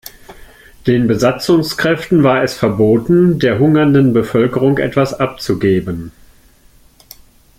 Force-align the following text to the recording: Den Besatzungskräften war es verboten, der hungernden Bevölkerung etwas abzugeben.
Den 0.87 1.05
Besatzungskräften 1.05 2.23
war 2.23 2.41
es 2.41 2.55
verboten, 2.55 3.37
der 3.37 3.59
hungernden 3.59 4.13
Bevölkerung 4.13 4.79
etwas 4.79 5.13
abzugeben. 5.13 6.11